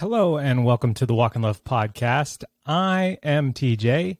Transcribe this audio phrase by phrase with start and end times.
[0.00, 2.44] Hello and welcome to the Walk in Love podcast.
[2.66, 4.18] I am TJ,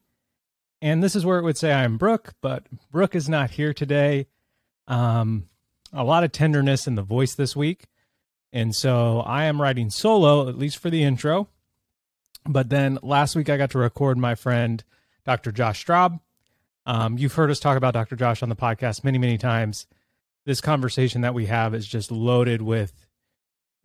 [0.81, 4.27] and this is where it would say I'm Brooke, but Brooke is not here today.
[4.89, 5.51] Um,
[5.93, 7.89] a lot of tenderness in the voice this week,
[8.55, 11.49] and so I am writing solo, at least for the intro.
[12.47, 14.83] But then last week I got to record my friend
[15.27, 15.53] Dr.
[15.53, 16.21] Josh Straub.
[16.87, 18.17] Um, you've heard us talk about Dr.
[18.17, 19.87] Josh on the podcast many, many times.
[20.47, 23.06] This conversation that we have is just loaded with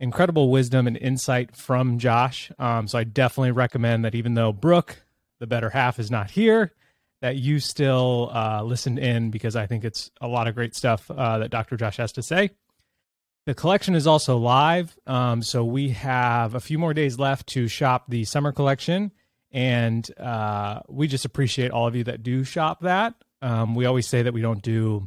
[0.02, 2.50] incredible wisdom and insight from Josh.
[2.58, 4.96] Um, so I definitely recommend that even though Brooke,
[5.38, 6.72] the better half, is not here,
[7.20, 11.08] that you still uh, listen in because I think it's a lot of great stuff
[11.08, 11.76] uh, that Dr.
[11.76, 12.50] Josh has to say.
[13.46, 14.96] The collection is also live.
[15.06, 19.12] Um, so we have a few more days left to shop the summer collection.
[19.52, 23.14] And uh, we just appreciate all of you that do shop that.
[23.40, 25.06] Um, we always say that we don't do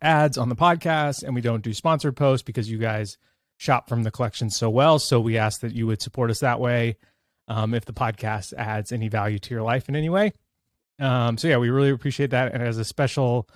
[0.00, 3.18] ads on the podcast and we don't do sponsored posts because you guys
[3.62, 4.98] shop from the collection so well.
[4.98, 6.96] So we ask that you would support us that way
[7.46, 10.32] um, if the podcast adds any value to your life in any way.
[10.98, 12.52] Um, so yeah, we really appreciate that.
[12.52, 13.48] And as a special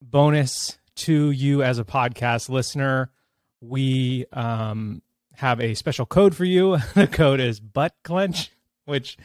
[0.00, 3.12] bonus to you as a podcast listener,
[3.60, 5.00] we um,
[5.36, 6.78] have a special code for you.
[6.94, 8.50] the code is butt clench,
[8.84, 9.16] which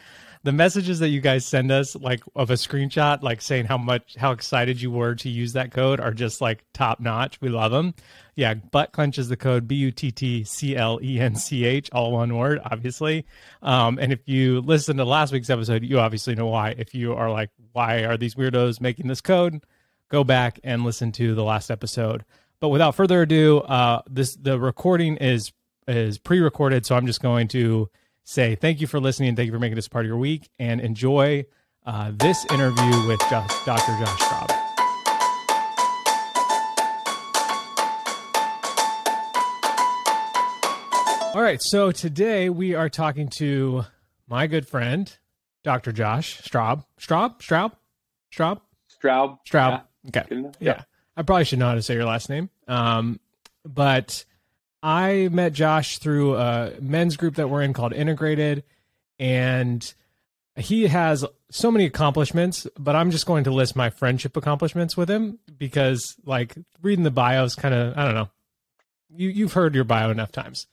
[0.48, 4.16] the messages that you guys send us like of a screenshot like saying how much
[4.16, 7.38] how excited you were to use that code are just like top notch.
[7.42, 7.92] We love them
[8.34, 13.26] yeah butt clench is the code b-u-t-t-c-l-e-n-c-h all one word obviously.
[13.60, 16.74] Um, and if you listen to last week's episode you obviously know why.
[16.78, 19.62] If you are like why are these weirdos making this code?
[20.08, 22.24] Go back and listen to the last episode.
[22.58, 25.52] But without further ado uh, this the recording is
[25.86, 27.90] is pre-recorded so i'm just going to
[28.28, 29.34] say thank you for listening.
[29.34, 31.46] Thank you for making this part of your week and enjoy
[31.86, 33.48] uh, this interview with Dr.
[33.64, 34.50] Josh Straub.
[41.34, 43.84] All right, so today we are talking to
[44.28, 45.16] my good friend,
[45.62, 45.92] Dr.
[45.92, 46.84] Josh Straub.
[47.00, 47.40] Straub?
[47.40, 47.72] Straub?
[48.34, 48.60] Straub?
[49.02, 49.38] Straub.
[49.48, 49.82] Straub.
[50.04, 50.20] Yeah.
[50.20, 50.26] Okay.
[50.30, 50.50] Yeah.
[50.60, 50.82] yeah.
[51.16, 52.50] I probably should know how to say your last name.
[52.66, 53.20] Um,
[53.64, 54.24] but
[54.82, 58.64] I met Josh through a men's group that we're in called Integrated,
[59.18, 59.92] and
[60.56, 65.10] he has so many accomplishments, but I'm just going to list my friendship accomplishments with
[65.10, 68.28] him because, like, reading the bio is kind of, I don't know.
[69.16, 70.66] You, you've heard your bio enough times.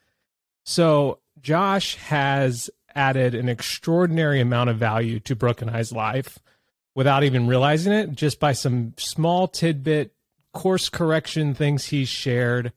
[0.64, 6.40] So, Josh has added an extraordinary amount of value to Brooke and I's life
[6.96, 10.14] without even realizing it, just by some small tidbit
[10.54, 12.72] course correction things he's shared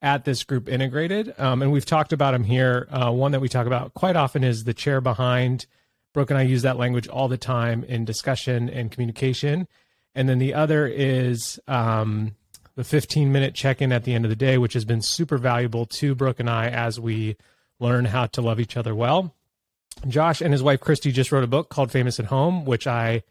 [0.00, 1.34] at this group integrated.
[1.38, 2.86] Um, and we've talked about them here.
[2.90, 5.66] Uh, one that we talk about quite often is the chair behind.
[6.14, 9.66] Brooke and I use that language all the time in discussion and communication.
[10.14, 12.34] And then the other is um,
[12.76, 15.36] the 15 minute check in at the end of the day, which has been super
[15.36, 17.36] valuable to Brooke and I as we
[17.80, 19.34] learn how to love each other well.
[20.06, 23.24] Josh and his wife Christi just wrote a book called Famous at Home, which I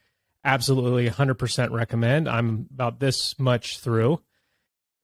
[0.43, 2.27] absolutely 100% recommend.
[2.27, 4.21] I'm about this much through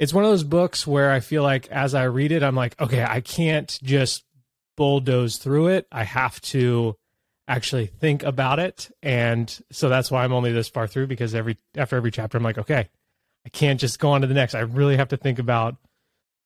[0.04, 2.80] it's one of those books where I feel like as I read it, I'm like,
[2.82, 4.26] okay, I can't just
[4.76, 5.88] bulldoze through it.
[5.94, 6.98] I have to
[7.48, 8.92] actually think about it.
[9.02, 12.44] And so that's why I'm only this far through because every after every chapter I'm
[12.44, 12.90] like, okay,
[13.46, 14.56] I can't just go on to the next.
[14.56, 15.78] I really have to think about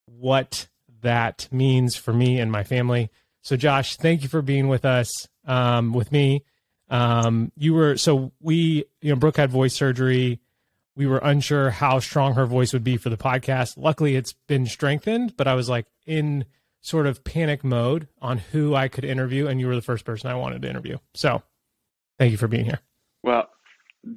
[0.06, 0.68] what
[1.01, 3.09] that means for me and my family.
[3.41, 5.12] So Josh, thank you for being with us,
[5.47, 6.44] um, with me.
[6.89, 10.41] Um, you were so we, you know, Brooke had voice surgery
[10.97, 13.78] we were unsure how strong her voice would be for the podcast.
[13.78, 16.46] Luckily, it's been strengthened, but I was like in
[16.81, 20.30] sort of panic mode on who I could interview, and you were the first person
[20.30, 20.97] I wanted to interview.
[21.13, 21.44] So
[22.18, 22.80] thank you for being here.
[23.22, 23.47] Well,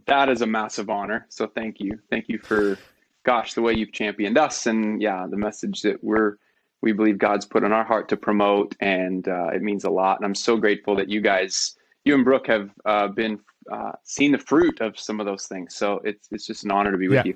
[0.07, 1.27] that is a massive honor.
[1.29, 1.99] So thank you.
[2.11, 2.79] Thank you for,
[3.25, 6.37] gosh, the way you've championed us, and yeah, the message that we're
[6.83, 10.17] we believe God's put on our heart to promote, and uh, it means a lot.
[10.17, 11.77] And I'm so grateful that you guys,
[12.07, 13.39] you and Brooke, have uh, been
[13.71, 15.77] uh, seen the fruit of some of those things.
[15.77, 17.33] So it's it's just an honor to be with yeah.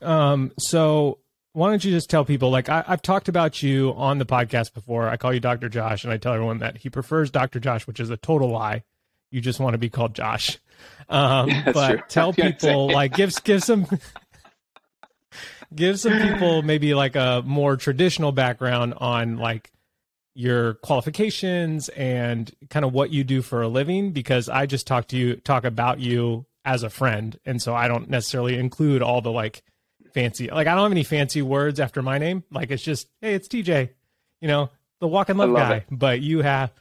[0.00, 0.06] you.
[0.08, 0.52] Um.
[0.58, 1.18] So
[1.52, 4.72] why don't you just tell people like I, have talked about you on the podcast
[4.72, 5.08] before.
[5.08, 5.68] I call you Dr.
[5.68, 7.60] Josh, and I tell everyone that he prefers Dr.
[7.60, 8.82] Josh, which is a total lie.
[9.30, 10.58] You just want to be called Josh.
[11.08, 12.00] Um, yeah, but true.
[12.08, 13.86] tell people like give give some
[15.74, 19.70] give some people maybe like a more traditional background on like
[20.34, 25.08] your qualifications and kind of what you do for a living because I just talk
[25.08, 29.20] to you talk about you as a friend and so I don't necessarily include all
[29.20, 29.62] the like
[30.14, 33.34] fancy like I don't have any fancy words after my name like it's just hey
[33.34, 33.90] it's TJ
[34.40, 34.70] you know
[35.00, 35.84] the walk in love, love guy it.
[35.90, 36.72] but you have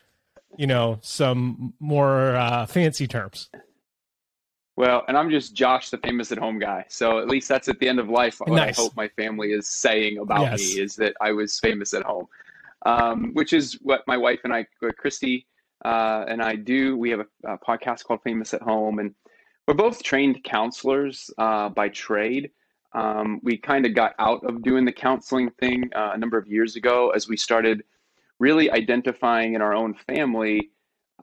[0.58, 3.50] you know some more uh, fancy terms
[4.78, 6.86] well, and I'm just Josh, the famous at home guy.
[6.88, 8.80] So at least that's at the end of life what nice.
[8.80, 10.60] I hope my family is saying about yes.
[10.60, 12.28] me is that I was famous at home.
[12.84, 14.66] Um, which is what my wife and I,
[14.98, 15.46] Christi,
[15.86, 16.98] uh, and I do.
[16.98, 19.14] We have a, a, podcast called Famous at Home, and
[19.68, 22.50] we're both trained counselors uh, by trade.
[22.94, 26.48] Um, we kind of got out of doing the counseling thing uh, a number of
[26.48, 27.84] years ago as we started
[28.40, 30.72] really identifying in our own family.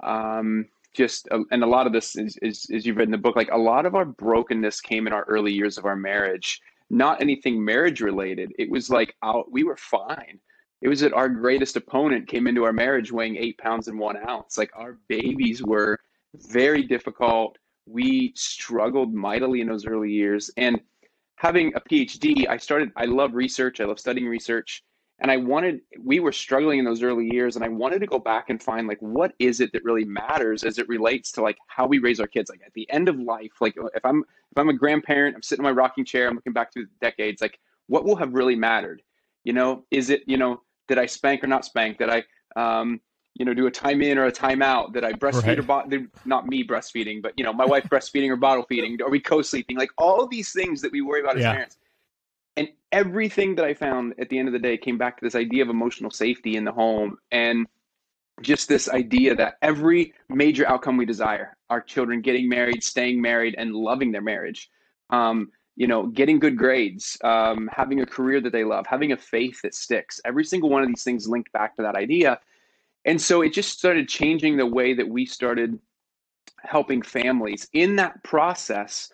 [0.02, 3.18] Um, just uh, and a lot of this is, is, is you've read in the
[3.18, 6.60] book like a lot of our brokenness came in our early years of our marriage
[6.90, 10.40] not anything marriage related it was like out we were fine
[10.80, 14.16] it was that our greatest opponent came into our marriage weighing eight pounds and one
[14.28, 14.56] ounce.
[14.56, 15.98] Like our babies were
[16.34, 17.58] very difficult.
[17.86, 20.50] We struggled mightily in those early years.
[20.56, 20.80] And
[21.36, 24.84] having a PhD, I started, I love research, I love studying research.
[25.20, 28.20] And I wanted, we were struggling in those early years, and I wanted to go
[28.20, 31.58] back and find like what is it that really matters as it relates to like
[31.66, 32.48] how we raise our kids.
[32.48, 35.64] Like at the end of life, like if I'm if I'm a grandparent, I'm sitting
[35.64, 37.58] in my rocking chair, I'm looking back through decades, like
[37.88, 39.02] what will have really mattered?
[39.42, 41.98] You know, is it, you know, did I spank or not spank?
[41.98, 42.24] Did I,
[42.56, 43.00] um,
[43.34, 44.92] you know, do a time in or a time out?
[44.92, 45.58] Did I breastfeed right.
[45.58, 46.06] or bottle?
[46.24, 49.00] Not me breastfeeding, but you know, my wife breastfeeding or bottle feeding.
[49.02, 49.76] Are we co-sleeping?
[49.76, 51.52] Like all these things that we worry about as yeah.
[51.52, 51.76] parents.
[52.56, 55.36] And everything that I found at the end of the day came back to this
[55.36, 57.68] idea of emotional safety in the home and
[58.40, 63.54] just this idea that every major outcome we desire, our children getting married, staying married,
[63.58, 64.70] and loving their marriage,
[65.10, 69.16] um, you know, getting good grades, um, having a career that they love, having a
[69.16, 70.20] faith that sticks.
[70.24, 72.40] Every single one of these things linked back to that idea.
[73.04, 75.78] And so it just started changing the way that we started
[76.64, 77.68] helping families.
[77.74, 79.12] In that process,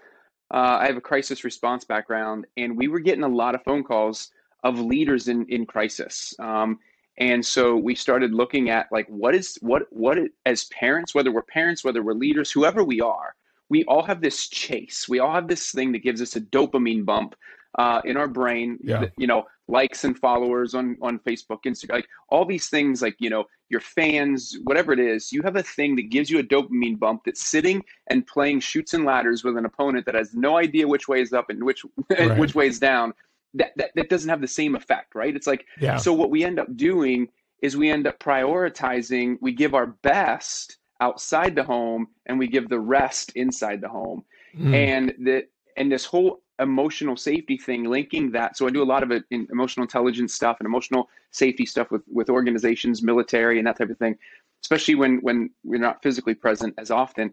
[0.55, 3.85] uh, I have a crisis response background, and we were getting a lot of phone
[3.85, 4.31] calls
[4.63, 6.35] of leaders in in crisis.
[6.39, 6.79] Um,
[7.19, 10.17] and so we started looking at like what is what what
[10.47, 13.35] as parents, whether we're parents, whether we're leaders, whoever we are,
[13.71, 15.09] we all have this chase.
[15.09, 17.35] We all have this thing that gives us a dopamine bump
[17.79, 18.79] uh, in our brain.
[18.83, 19.07] Yeah.
[19.17, 23.03] You know, likes and followers on on Facebook, Instagram, like all these things.
[23.03, 26.39] Like you know, your fans, whatever it is, you have a thing that gives you
[26.39, 30.35] a dopamine bump that's sitting and playing Chutes and Ladders with an opponent that has
[30.35, 32.39] no idea which way is up and which right.
[32.39, 33.13] which way is down.
[33.55, 35.35] That, that that doesn't have the same effect, right?
[35.35, 35.97] It's like yeah.
[35.97, 36.13] so.
[36.13, 37.29] What we end up doing
[37.63, 39.39] is we end up prioritizing.
[39.41, 44.25] We give our best outside the home and we give the rest inside the home.
[44.57, 44.75] Mm.
[44.75, 45.47] And the
[45.77, 49.25] and this whole emotional safety thing linking that so i do a lot of it
[49.33, 53.91] in emotional intelligence stuff and emotional safety stuff with with organizations military and that type
[53.91, 54.17] of thing
[54.63, 57.33] especially when when we're not physically present as often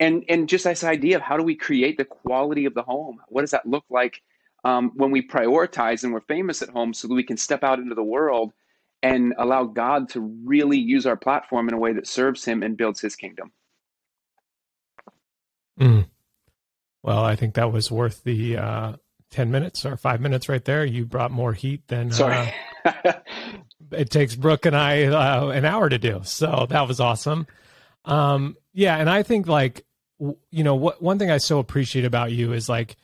[0.00, 3.20] and and just this idea of how do we create the quality of the home
[3.28, 4.20] what does that look like
[4.64, 7.78] um, when we prioritize and we're famous at home so that we can step out
[7.78, 8.52] into the world
[9.06, 12.76] and allow God to really use our platform in a way that serves Him and
[12.76, 13.52] builds His kingdom.
[15.80, 16.06] Mm.
[17.02, 18.92] Well, I think that was worth the uh,
[19.30, 20.84] 10 minutes or five minutes right there.
[20.84, 22.52] You brought more heat than Sorry.
[22.84, 23.12] Uh,
[23.92, 26.20] it takes Brooke and I uh, an hour to do.
[26.24, 27.46] So that was awesome.
[28.04, 28.96] Um, yeah.
[28.96, 29.84] And I think, like,
[30.18, 32.96] you know, what one thing I so appreciate about you is like,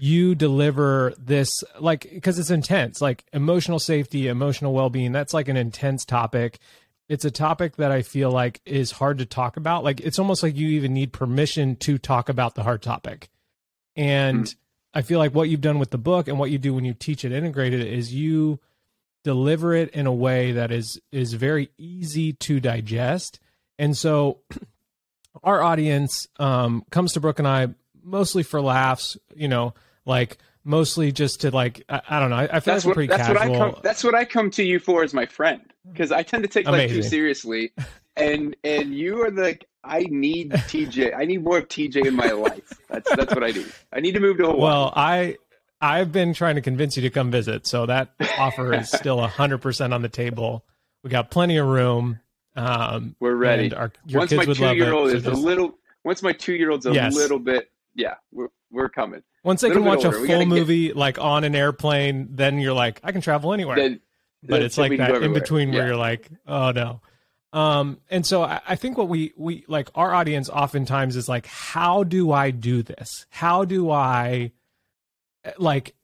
[0.00, 5.56] you deliver this like because it's intense like emotional safety emotional well-being that's like an
[5.56, 6.58] intense topic.
[7.08, 9.84] It's a topic that i feel like is hard to talk about.
[9.84, 13.28] Like it's almost like you even need permission to talk about the hard topic.
[13.94, 14.54] And mm.
[14.94, 16.94] i feel like what you've done with the book and what you do when you
[16.94, 18.58] teach it integrated is you
[19.22, 23.38] deliver it in a way that is is very easy to digest.
[23.78, 24.38] And so
[25.42, 27.68] our audience um, comes to brooke and i
[28.02, 29.74] mostly for laughs you know
[30.06, 32.36] like mostly just to like I, I don't know.
[32.36, 33.52] I, I feel that's like what, pretty that's casual.
[33.52, 36.22] What I come, that's what I come to you for as my friend because I
[36.22, 36.96] tend to take Amazing.
[36.96, 37.72] life too seriously,
[38.16, 41.16] and and you are the I need TJ.
[41.16, 42.72] I need more of TJ in my life.
[42.88, 43.64] That's that's what I do.
[43.92, 44.60] I need to move to Hawaii.
[44.60, 45.36] Well, I
[45.80, 49.58] I've been trying to convince you to come visit, so that offer is still hundred
[49.58, 50.64] percent on the table.
[51.02, 52.20] We got plenty of room.
[52.56, 53.72] Um, We're ready.
[53.72, 56.70] Our, once my two year old is so just, a little, once my two year
[56.70, 57.14] old's a yes.
[57.14, 59.22] little bit, yeah, we're we're coming.
[59.42, 60.96] Once they can watch a full movie get...
[60.96, 63.76] like on an airplane, then you're like, I can travel anywhere.
[63.76, 64.00] Then,
[64.42, 67.00] but then it's like that in between where you're like, oh no.
[67.52, 71.46] Um, and so I, I think what we we like our audience oftentimes is like,
[71.46, 73.26] how do I do this?
[73.30, 74.52] How do I
[75.58, 75.94] like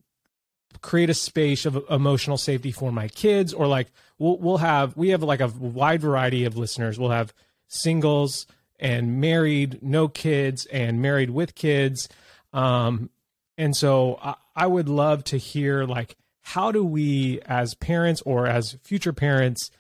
[0.83, 3.55] create a space of emotional safety for my kids?
[3.55, 6.99] Or like we'll we'll have we have like a wide variety of listeners.
[6.99, 7.33] We'll have
[7.69, 8.47] singles
[8.79, 12.09] and married, no kids, and married with kids.
[12.57, 13.11] Um,
[13.59, 18.47] and so I, I would love to hear like how do we as parents or
[18.47, 19.71] as future parents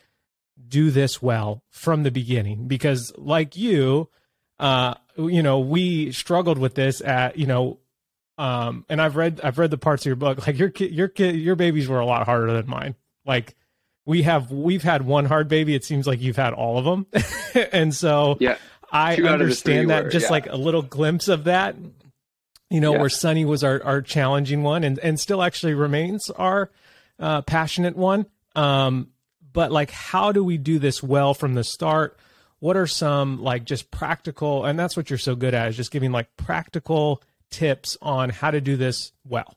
[0.68, 4.08] do this well from the beginning because like you
[4.58, 7.78] uh you know we struggled with this at you know
[8.38, 11.08] um and I've read I've read the parts of your book like your kid your
[11.08, 12.94] kid your babies were a lot harder than mine
[13.26, 13.54] like
[14.06, 15.74] we have we've had one hard baby.
[15.74, 17.06] It seems like you've had all of them,
[17.72, 18.56] and so yeah,
[18.90, 20.04] I understand that.
[20.04, 20.30] Were, just yeah.
[20.30, 21.74] like a little glimpse of that,
[22.70, 23.00] you know, yeah.
[23.00, 26.70] where Sunny was our our challenging one, and and still actually remains our
[27.18, 28.26] uh, passionate one.
[28.54, 29.08] Um,
[29.52, 32.18] but like, how do we do this well from the start?
[32.58, 35.90] What are some like just practical, and that's what you're so good at is just
[35.90, 39.56] giving like practical tips on how to do this well.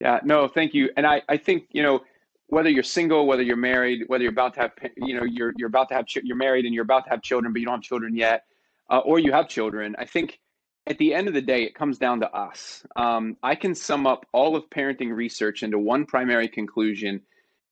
[0.00, 0.90] Yeah, no, thank you.
[0.96, 2.02] And I, I think, you know,
[2.46, 5.68] whether you're single, whether you're married, whether you're about to have, you know, you're you're
[5.68, 7.82] about to have, you're married and you're about to have children, but you don't have
[7.82, 8.44] children yet,
[8.90, 9.96] uh, or you have children.
[9.98, 10.40] I think
[10.88, 12.84] at the end of the day, it comes down to us.
[12.96, 17.20] Um, I can sum up all of parenting research into one primary conclusion,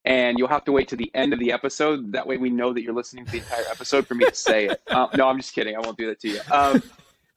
[0.04, 2.12] and you'll have to wait to the end of the episode.
[2.12, 4.66] That way, we know that you're listening to the entire episode for me to say
[4.66, 4.82] it.
[4.90, 5.76] Uh, no, I'm just kidding.
[5.76, 6.40] I won't do that to you.
[6.50, 6.82] Um,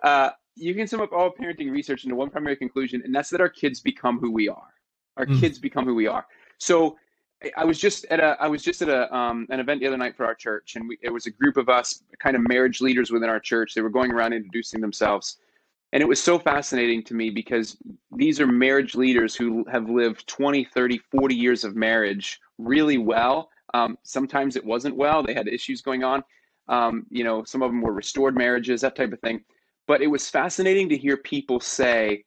[0.04, 3.42] uh, you can sum up all parenting research into one primary conclusion, and that's that
[3.42, 4.74] our kids become who we are.
[5.18, 5.40] Our mm.
[5.40, 6.26] kids become who we are.
[6.58, 6.98] So
[7.56, 9.98] I was just at a I was just at a um, an event the other
[9.98, 12.82] night for our church, and we, it was a group of us, kind of marriage
[12.82, 13.74] leaders within our church.
[13.74, 15.38] They were going around introducing themselves,
[15.92, 17.78] and it was so fascinating to me because
[18.12, 23.50] these are marriage leaders who have lived 20, 30, 40 years of marriage really well.
[23.74, 26.24] Um, sometimes it wasn't well; they had issues going on.
[26.68, 29.42] Um, you know, some of them were restored marriages, that type of thing.
[29.88, 32.24] But it was fascinating to hear people say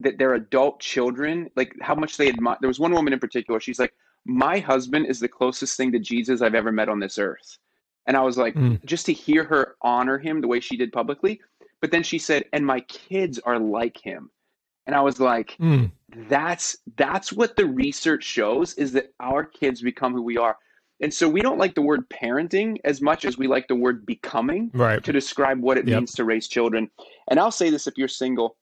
[0.00, 2.56] that their adult children, like how much they admire.
[2.60, 3.60] There was one woman in particular.
[3.60, 7.18] She's like, "My husband is the closest thing to Jesus I've ever met on this
[7.18, 7.58] earth,"
[8.06, 8.82] and I was like, mm.
[8.84, 11.40] just to hear her honor him the way she did publicly.
[11.82, 14.30] But then she said, "And my kids are like him,"
[14.86, 15.90] and I was like, mm.
[16.28, 20.56] "That's that's what the research shows is that our kids become who we are."
[21.00, 24.06] And so we don't like the word parenting as much as we like the word
[24.06, 25.02] becoming right.
[25.02, 25.98] to describe what it yep.
[25.98, 26.88] means to raise children.
[27.28, 28.56] And I'll say this if you're single,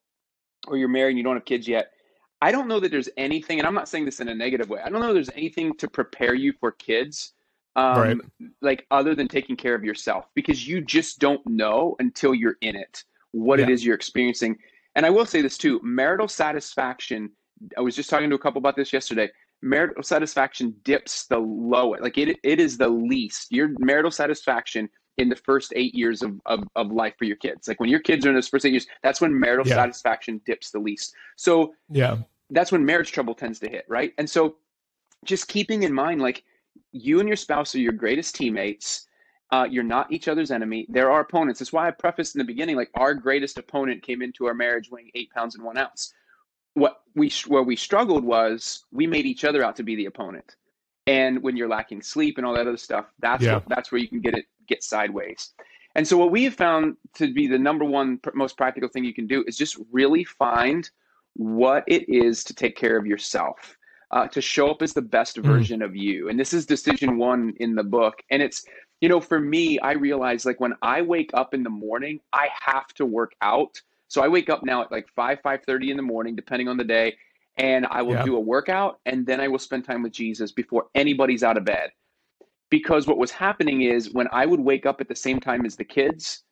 [0.66, 1.92] or you're married and you don't have kids yet,
[2.40, 4.80] I don't know that there's anything, and I'm not saying this in a negative way.
[4.82, 7.34] I don't know there's anything to prepare you for kids,
[7.76, 8.16] um, right.
[8.62, 12.74] like other than taking care of yourself, because you just don't know until you're in
[12.74, 13.66] it what yeah.
[13.66, 14.56] it is you're experiencing.
[14.94, 17.30] And I will say this too: marital satisfaction.
[17.76, 19.30] I was just talking to a couple about this yesterday.
[19.62, 22.38] Marital satisfaction dips the lowest, like it.
[22.42, 23.52] It is the least.
[23.52, 27.68] Your marital satisfaction in the first eight years of, of, of life for your kids.
[27.68, 29.74] Like when your kids are in those first eight years, that's when marital yeah.
[29.74, 31.14] satisfaction dips the least.
[31.36, 32.16] So yeah,
[32.48, 34.14] that's when marriage trouble tends to hit, right?
[34.16, 34.56] And so
[35.24, 36.42] just keeping in mind, like
[36.92, 39.06] you and your spouse are your greatest teammates.
[39.52, 40.86] Uh, you're not each other's enemy.
[40.88, 41.58] There are opponents.
[41.58, 44.90] That's why I prefaced in the beginning, like our greatest opponent came into our marriage
[44.90, 46.14] weighing eight pounds and one ounce.
[46.74, 50.54] What we where we struggled was we made each other out to be the opponent.
[51.06, 53.54] And when you're lacking sleep and all that other stuff, that's yeah.
[53.54, 55.52] what, that's where you can get it get sideways.
[55.96, 59.04] And so, what we have found to be the number one pr- most practical thing
[59.04, 60.88] you can do is just really find
[61.34, 63.76] what it is to take care of yourself,
[64.12, 65.42] uh, to show up as the best mm.
[65.42, 66.28] version of you.
[66.28, 68.22] And this is decision one in the book.
[68.30, 68.64] And it's,
[69.00, 72.48] you know, for me, I realize like when I wake up in the morning, I
[72.66, 73.80] have to work out.
[74.08, 76.84] So I wake up now at like 5, 5.30 in the morning, depending on the
[76.84, 77.16] day,
[77.56, 78.24] and I will yeah.
[78.24, 81.64] do a workout and then I will spend time with Jesus before anybody's out of
[81.64, 81.90] bed
[82.70, 85.76] because what was happening is when I would wake up at the same time as
[85.76, 86.44] the kids,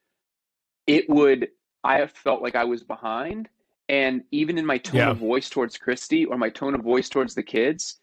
[0.86, 1.48] it would
[1.84, 3.48] I felt like I was behind.
[3.88, 5.10] And even in my tone yeah.
[5.10, 8.00] of voice towards Christi or my tone of voice towards the kids,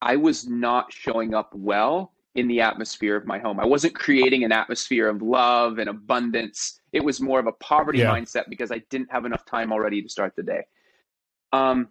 [0.00, 3.58] I was not showing up well in the atmosphere of my home.
[3.58, 6.80] I wasn't creating an atmosphere of love and abundance.
[6.92, 8.14] It was more of a poverty yeah.
[8.14, 10.66] mindset because I didn't have enough time already to start the day.
[11.52, 11.88] Um,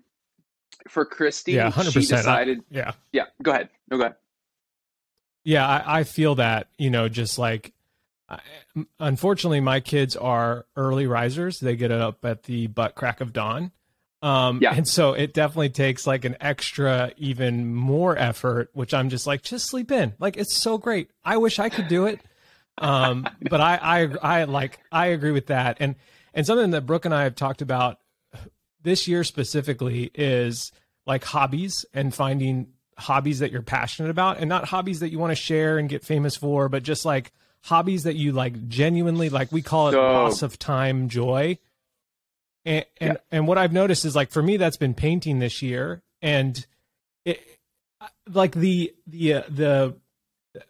[0.87, 1.93] for Christi, yeah, 100%.
[1.93, 2.59] she decided.
[2.59, 3.23] I, yeah, yeah.
[3.41, 3.69] Go ahead.
[3.89, 4.15] No, go ahead.
[5.43, 7.73] Yeah, I, I feel that, you know, just like,
[8.29, 8.39] I,
[8.99, 11.59] unfortunately, my kids are early risers.
[11.59, 13.71] They get up at the butt crack of dawn.
[14.21, 14.73] Um, yeah.
[14.73, 19.43] And so it definitely takes like an extra, even more effort, which I'm just like,
[19.43, 20.13] just sleep in.
[20.19, 21.11] Like, it's so great.
[21.23, 22.21] I wish I could do it.
[22.77, 23.75] Um, but I,
[24.21, 25.77] I, I like, I agree with that.
[25.79, 25.95] And,
[26.33, 27.99] and something that Brooke and I have talked about
[28.81, 30.71] this year specifically is
[31.05, 32.67] like hobbies and finding
[32.97, 36.05] hobbies that you're passionate about and not hobbies that you want to share and get
[36.05, 37.31] famous for, but just like
[37.63, 41.57] hobbies that you like genuinely like we call it so, loss of time joy.
[42.65, 43.17] And and, yeah.
[43.31, 46.65] and what I've noticed is like for me that's been painting this year and
[47.23, 47.39] it
[48.31, 49.95] like the the uh, the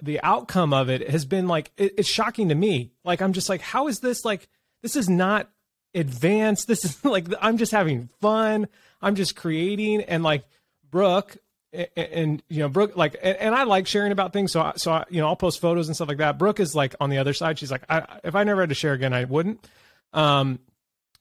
[0.02, 2.92] the outcome of it has been like it, it's shocking to me.
[3.04, 4.48] Like I'm just like how is this like
[4.82, 5.50] this is not
[5.94, 6.68] advanced.
[6.68, 8.68] This is like I'm just having fun.
[9.02, 10.44] I'm just creating and like
[10.90, 11.38] Brooke
[11.74, 14.74] and, and, you know Brooke like and, and, I like sharing about things so I,
[14.78, 16.38] so I, you know I'll post photos and stuff like that.
[16.38, 17.60] Brooke is like on the other side.
[17.60, 19.66] She's like I, if I never had to share again I wouldn't.
[20.14, 20.60] Um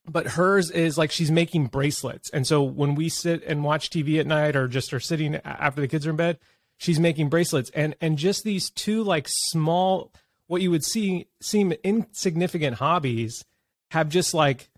[0.06, 2.30] but hers is like she's making bracelets.
[2.30, 5.80] And so when we sit and watch TV at night or just are sitting after
[5.80, 6.38] the kids are in bed,
[6.76, 10.12] she's making bracelets and and just these two like small
[10.46, 13.44] what you would see seem insignificant hobbies
[13.90, 14.70] have just like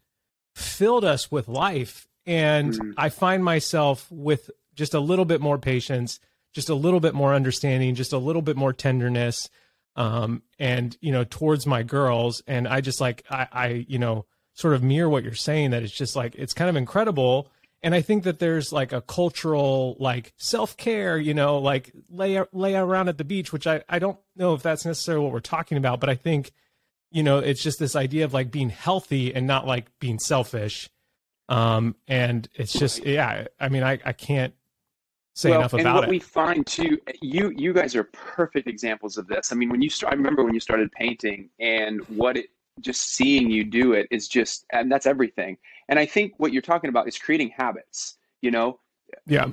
[0.54, 2.94] filled us with life and mm.
[2.96, 6.20] i find myself with just a little bit more patience
[6.52, 9.48] just a little bit more understanding just a little bit more tenderness
[9.96, 14.24] um and you know towards my girls and i just like i i you know
[14.56, 17.48] sort of mirror what you're saying that it's just like it's kind of incredible.
[17.82, 22.74] And i think that there's like a cultural like self-care you know like lay lay
[22.74, 25.78] around at the beach which i i don't know if that's necessarily what we're talking
[25.78, 26.50] about but i think
[27.12, 30.88] you know it's just this idea of like being healthy and not like being selfish.
[31.48, 34.54] Um and it's just yeah i mean i i can't
[35.34, 36.10] say well, enough about and what it.
[36.10, 39.52] we find too you you guys are perfect examples of this.
[39.52, 42.46] I mean when you start i remember when you started painting and what it
[42.80, 45.56] just seeing you do it is just and that's everything.
[45.88, 48.78] And i think what you're talking about is creating habits you know?
[49.26, 49.48] Yeah.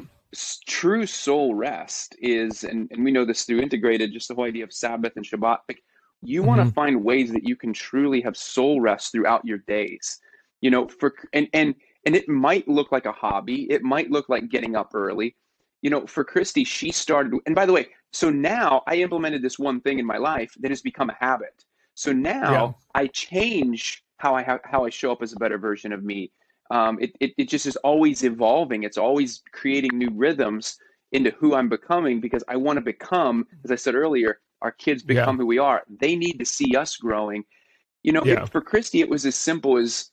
[0.68, 4.64] True soul rest is and, and we know this through integrated just the whole idea
[4.64, 5.84] of sabbath and shabbat like
[6.24, 6.48] you mm-hmm.
[6.48, 10.20] want to find ways that you can truly have soul rest throughout your days
[10.62, 11.76] you know for and and
[12.08, 15.36] and it might look like a hobby it might look like getting up early.
[15.84, 19.60] You know for christy she started and by the way so now i implemented this
[19.60, 21.64] one thing in my life that has become a habit
[21.96, 22.72] so now yeah.
[23.02, 26.32] I change how I ha- how I show up as a better version of me.
[26.72, 28.84] Um, it, it it just is always evolving.
[28.84, 30.78] It's always creating new rhythms
[31.12, 35.04] into who I'm becoming because I want to become, as I said earlier, our kids
[35.04, 35.42] become yeah.
[35.42, 35.84] who we are.
[36.00, 37.44] They need to see us growing.
[38.02, 38.44] You know, yeah.
[38.44, 40.10] it, for Christi, it was as simple as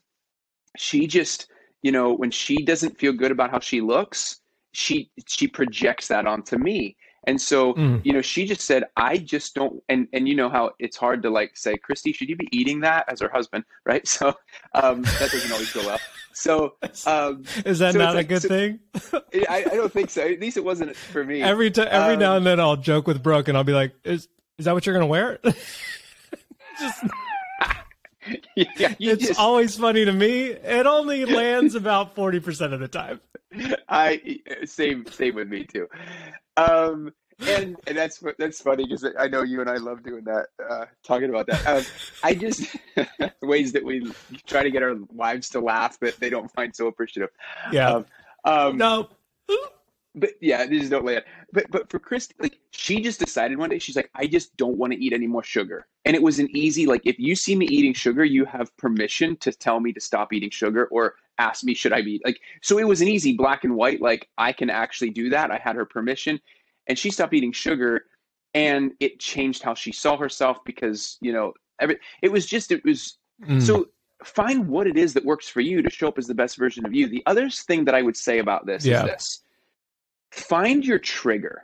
[0.77, 1.49] she just,
[1.83, 4.41] you know, when she doesn't feel good about how she looks,
[4.73, 6.97] she she projects that onto me.
[7.25, 8.05] And so, mm.
[8.05, 11.23] you know, she just said, I just don't, and, and you know how it's hard
[11.23, 13.65] to like say, Christi, should you be eating that as her husband?
[13.87, 14.07] Right.
[14.07, 14.35] So,
[14.75, 15.99] um, that doesn't always go well.
[16.33, 16.75] So,
[17.07, 18.79] um, is that so not a good so, thing?
[19.49, 20.23] I, I, don't think so.
[20.23, 21.43] At least it wasn't for me.
[21.43, 23.95] Every time, every um, now and then I'll joke with Brooke and I'll be like,
[24.05, 25.39] is, is that what you're going to wear?
[26.79, 27.05] just,
[28.55, 30.49] yeah, it's just, always funny to me.
[30.49, 33.21] It only lands about 40% of the time.
[33.89, 35.89] I same same with me too.
[36.57, 37.13] Um,
[37.47, 40.87] and and that's that's funny because I know you and I love doing that, uh,
[41.03, 41.67] talking about that.
[41.67, 41.85] Um,
[42.23, 42.77] I just
[43.43, 44.13] ways that we
[44.47, 47.31] try to get our wives to laugh that they don't find so appreciative.
[47.73, 47.91] Yeah.
[47.91, 48.07] Um,
[48.45, 49.09] um, no.
[50.15, 51.25] But yeah, they just don't lay it.
[51.53, 54.77] But but for Chris, like she just decided one day, she's like, I just don't
[54.77, 55.87] want to eat any more sugar.
[56.05, 59.37] And it was an easy like, if you see me eating sugar, you have permission
[59.37, 62.41] to tell me to stop eating sugar or ask me should I be like.
[62.61, 64.01] So it was an easy black and white.
[64.01, 65.51] Like I can actually do that.
[65.51, 66.41] I had her permission,
[66.87, 68.07] and she stopped eating sugar,
[68.55, 71.99] and it changed how she saw herself because you know every.
[72.23, 73.61] It was just it was mm.
[73.63, 73.87] so
[74.25, 76.85] find what it is that works for you to show up as the best version
[76.85, 77.09] of you.
[77.09, 79.05] The other thing that I would say about this yeah.
[79.05, 79.43] is this
[80.31, 81.63] find your trigger.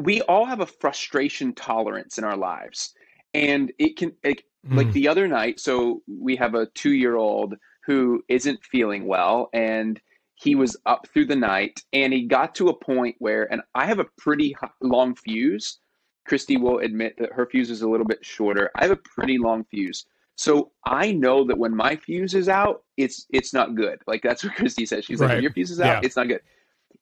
[0.00, 2.94] We all have a frustration tolerance in our lives.
[3.34, 4.76] And it can, like, mm.
[4.76, 9.48] like the other night, so we have a two year old who isn't feeling well
[9.52, 10.00] and
[10.40, 13.86] he was up through the night and he got to a point where, and I
[13.86, 15.78] have a pretty long fuse.
[16.26, 18.70] Christi will admit that her fuse is a little bit shorter.
[18.76, 20.06] I have a pretty long fuse.
[20.36, 24.00] So I know that when my fuse is out, it's it's not good.
[24.06, 25.04] Like that's what Christi says.
[25.04, 25.34] She's right.
[25.34, 26.06] like, your fuse is out, yeah.
[26.06, 26.40] it's not good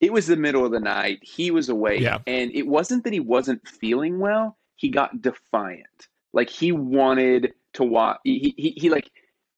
[0.00, 1.20] it was the middle of the night.
[1.22, 2.00] He was awake.
[2.00, 2.18] Yeah.
[2.26, 4.58] And it wasn't that he wasn't feeling well.
[4.74, 6.08] He got defiant.
[6.32, 8.18] Like he wanted to watch.
[8.24, 9.10] He, he, he like,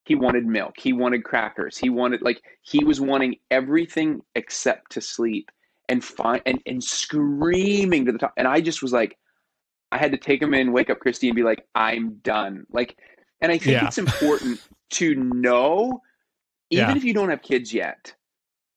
[0.08, 0.74] he wanted milk.
[0.78, 1.76] He wanted crackers.
[1.76, 5.50] He wanted, like, he was wanting everything except to sleep
[5.90, 8.32] and find, and, and screaming to the top.
[8.38, 9.18] And I just was like,
[9.92, 12.66] I had to take him in, wake up Christi and be like, I'm done.
[12.72, 12.96] Like,
[13.42, 13.86] and I think yeah.
[13.86, 16.00] it's important to know,
[16.70, 16.96] even yeah.
[16.96, 18.14] if you don't have kids yet,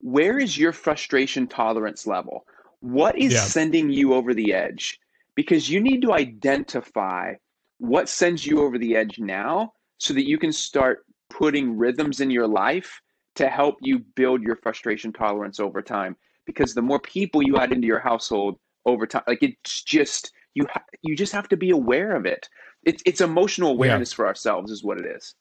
[0.02, 2.46] where is your frustration tolerance level?
[2.82, 3.40] What is yeah.
[3.40, 5.00] sending you over the edge?
[5.36, 7.36] Because you need to identify
[7.78, 11.06] what sends you over the edge now so that you can start
[11.38, 13.02] putting rhythms in your life
[13.36, 16.16] to help you build your frustration tolerance over time.
[16.46, 20.66] Because the more people you add into your household over time, like it's just you
[20.72, 22.50] ha- you just have to be aware of it.
[22.84, 24.16] It's it's emotional awareness yeah.
[24.16, 25.36] for ourselves is what it is.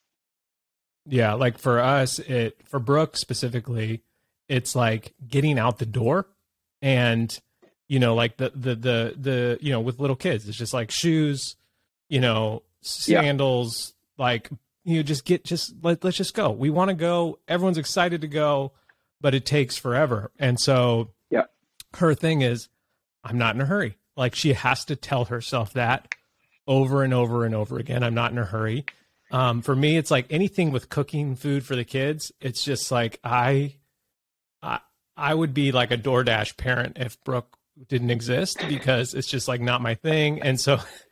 [1.07, 4.03] Yeah, like for us, it for Brooke specifically,
[4.49, 6.27] it's like getting out the door
[6.83, 7.39] and
[7.89, 10.91] you know like the the the the you know with little kids it's just like
[10.91, 11.57] shoes
[12.09, 14.25] you know sandals yeah.
[14.25, 14.51] like
[14.85, 16.51] you know just get just let, let's just go.
[16.51, 17.39] We want to go.
[17.49, 18.73] Everyone's excited to go
[19.21, 20.31] but it takes forever.
[20.39, 21.45] And so yeah.
[21.95, 22.69] her thing is
[23.23, 23.97] i'm not in a hurry.
[24.17, 26.15] Like she has to tell herself that
[26.67, 28.03] over and over and over again.
[28.03, 28.85] I'm not in a hurry.
[29.31, 33.21] Um, for me it's like anything with cooking food for the kids it's just like
[33.23, 33.75] i
[34.61, 34.81] I
[35.17, 37.57] I would be like a DoorDash parent if Brooke
[37.89, 40.43] didn't exist because it's just like not my thing.
[40.43, 40.81] And so,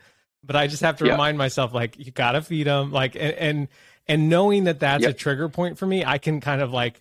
[0.48, 1.12] but I just have to Yeah.
[1.12, 2.90] remind myself like you gotta feed them.
[2.90, 3.68] Like and and,
[4.08, 7.00] and knowing that that's a trigger point for me, I can kind of like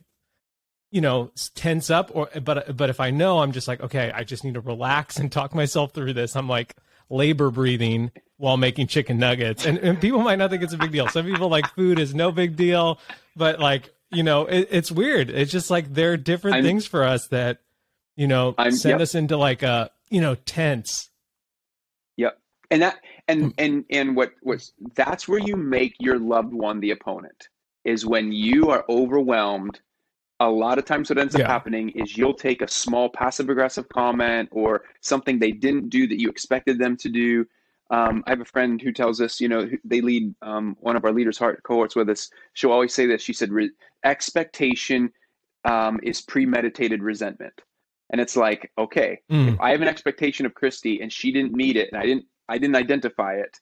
[0.92, 4.24] you know tense up or but but if I know I'm just like okay, I
[4.24, 6.36] just need to relax and talk myself through this.
[6.36, 6.76] I'm like
[7.10, 10.92] labor breathing while making chicken nuggets, and, and people might not think it's a big
[10.92, 11.08] deal.
[11.08, 13.00] Some people like food is no big deal,
[13.36, 15.30] but like you know it, it's weird.
[15.30, 17.60] It's just like there are different I'm- things for us that
[18.18, 19.02] you know I'm- send yep.
[19.02, 21.10] us into like a you know tense.
[22.72, 22.98] And that
[23.40, 23.50] Hmm.
[23.50, 27.50] and and and what what's that's where you make your loved one the opponent
[27.86, 29.80] is when you are overwhelmed
[30.40, 31.48] a lot of times what ends up Yeah.
[31.48, 36.20] happening is you'll take a small passive aggressive comment or something they didn't do that
[36.20, 37.46] you expected them to do
[37.90, 41.06] um, i have a friend who tells us you know they lead um, one of
[41.06, 43.72] our leaders heart cohorts with us she'll always say this she said "Re-
[44.04, 45.12] expectation
[45.66, 47.62] um, is premeditated resentment
[48.12, 49.54] and it's like okay Mm.
[49.54, 52.26] if I have an expectation of Christi and she didn't meet it and I didn't
[52.50, 53.60] I didn't identify it,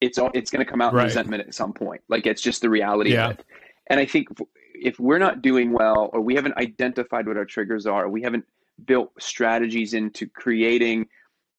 [0.00, 2.02] it's all it's going to come out in resentment at some point.
[2.08, 3.30] Like it's just the reality Yeah.
[3.30, 3.44] of it.
[3.88, 4.28] And I think
[4.74, 8.22] if, we're not doing well or we haven't identified what our triggers are, or we
[8.22, 8.44] haven't
[8.84, 11.06] built strategies into creating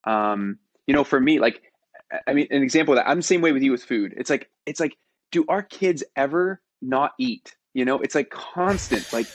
[0.03, 1.61] um you know for me like
[2.27, 4.13] I mean an example of that I'm the same way with you with food.
[4.17, 4.97] It's like it's like
[5.31, 7.55] do our kids ever not eat?
[7.73, 9.27] You know, it's like constant like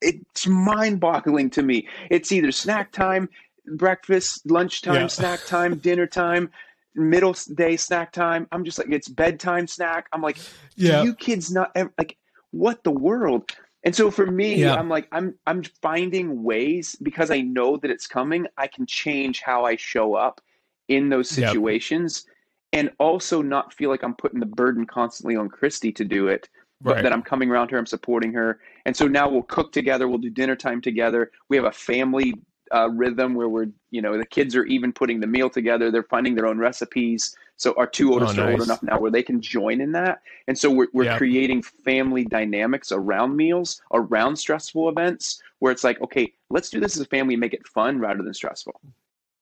[0.00, 1.88] it's mind-boggling to me.
[2.10, 3.28] It's either snack time,
[3.76, 5.06] breakfast, lunchtime, Yeah.
[5.08, 6.50] snack time, dinner time,
[6.94, 8.46] middle day snack time.
[8.52, 10.06] I'm just like it's bedtime snack.
[10.12, 10.40] I'm like,
[10.76, 11.00] Yeah.
[11.00, 12.16] do you kids not ever, like
[12.50, 13.54] what the world?
[13.84, 14.74] And so for me, Yeah.
[14.74, 18.46] I'm like I'm I'm finding ways because I know that it's coming.
[18.56, 20.40] I can change how I show up
[20.88, 21.48] in those Yep.
[21.50, 22.24] situations,
[22.72, 26.48] and also not feel like I'm putting the burden constantly on Christi to do it
[26.80, 28.60] but that I'm coming around her, I'm supporting her.
[28.86, 31.30] And so now we'll cook together, we'll do dinner time together.
[31.48, 32.34] We have a family
[32.74, 35.90] uh, rhythm where we're, you know, the kids are even putting the meal together.
[35.90, 37.36] They're finding their own recipes.
[37.56, 40.22] So our two oldest Oh, are old enough now where they can join in that.
[40.46, 41.16] And so we're, we're Yeah.
[41.18, 46.96] creating family dynamics around meals, around stressful events, where it's like, okay, let's do this
[46.96, 48.80] as a family and make it fun rather than stressful.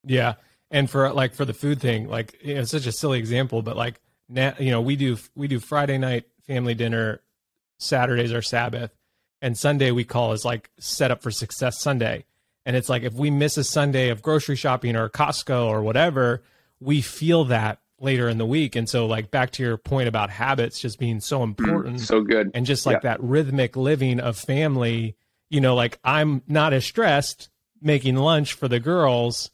[0.05, 0.35] Yeah,
[0.71, 3.63] and for like for the food thing, like you know, it's such a silly example,
[3.63, 7.21] but like now you know we do we do Friday night family dinner,
[7.79, 8.93] Saturdays are Sabbath,
[9.43, 12.25] and Sunday we call is like set up for success Sunday,
[12.67, 16.43] and it's like if we miss a Sunday of grocery shopping or Costco or whatever,
[16.81, 20.29] we feel that later in the week, and so like back to your point about
[20.29, 22.51] habits just being so important So good.
[22.53, 23.11] and just like Yeah.
[23.15, 25.17] that rhythmic living of family
[25.49, 27.49] you know like i'm not as stressed
[27.81, 29.51] making lunch for the girls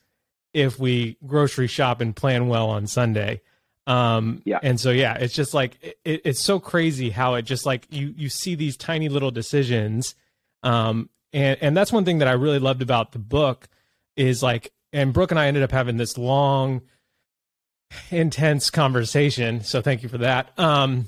[0.55, 3.43] if we grocery shop and plan well on sunday
[3.87, 4.59] um Yeah.
[4.63, 8.15] and so yeah it's just like it, it's so crazy how it just like you
[8.17, 10.15] you see these tiny little decisions
[10.63, 13.69] um and and that's one thing that i really loved about the book
[14.17, 16.83] is like and brooke and i ended up having this long
[18.11, 21.07] intense conversation so thank you for that um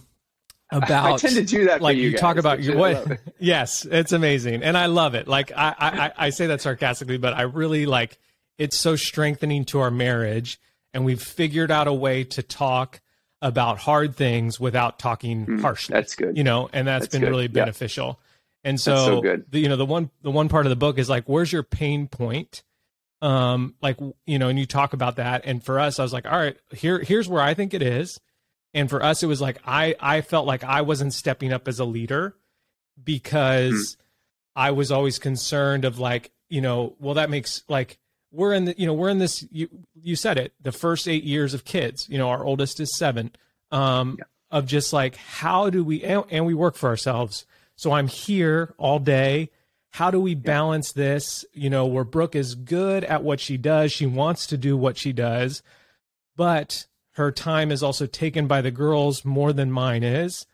[0.70, 3.20] about I tend to do that like for you, you, talk about your what it.
[3.38, 7.32] yes it's amazing and i love it like I, I I- say that sarcastically but
[7.34, 8.18] i really like
[8.58, 10.60] it's so strengthening to our marriage
[10.92, 13.00] and we've figured out a way to talk
[13.42, 16.36] about hard things without talking Mm, harshly that's good.
[16.36, 17.30] you know and that's That's been good.
[17.30, 18.20] really beneficial
[18.64, 19.44] and so, so good.
[19.50, 21.62] The, you know the one the one part of the book is like where's your
[21.62, 22.62] pain point?
[23.22, 25.42] Um like you know and you talk about that.
[25.44, 28.20] And for us i was like all right here here's where i think it is.
[28.72, 31.78] And for us it was like i i felt like i wasn't stepping up as
[31.78, 32.36] a leader
[33.02, 33.96] because
[34.56, 37.98] i was always concerned of like you know well that makes like
[38.30, 41.22] we're in the you know we're in this you you said it the first 8
[41.24, 43.30] years of kids you know our oldest is 7
[43.70, 44.18] um
[44.50, 47.46] of just like how do we and, and we work for ourselves
[47.76, 49.50] so i'm here all day.
[49.90, 51.44] How do we balance this?
[51.52, 54.96] You know where brooke is good at what she does she wants to do what
[54.96, 55.62] she does
[56.36, 60.46] but her time is also taken by the girls more than mine is.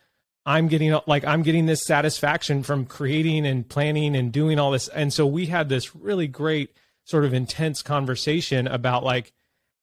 [0.47, 4.89] I'm getting like i'm getting this satisfaction from creating and planning and doing all this.
[4.89, 6.71] And so we had this really great
[7.05, 9.33] sort of intense conversation about like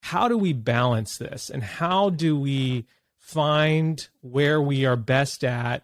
[0.04, 1.50] how do we balance this?
[1.50, 2.86] And how do we
[3.18, 5.84] find where we are best at